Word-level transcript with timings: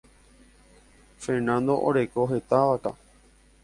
Fernando 1.25 1.77
oreko 1.93 2.29
heta 2.35 2.67
vaka. 2.75 2.99